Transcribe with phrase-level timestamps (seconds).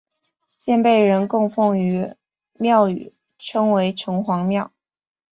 [0.57, 2.15] 现被人供奉于
[2.53, 4.71] 庙宇称为城隍庙。